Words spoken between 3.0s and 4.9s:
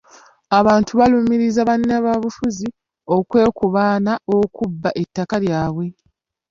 okwekobaana okubba